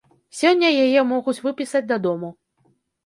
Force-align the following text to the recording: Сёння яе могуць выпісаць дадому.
Сёння 0.37 0.69
яе 0.85 1.03
могуць 1.11 1.37
выпісаць 1.49 1.85
дадому. 1.93 2.33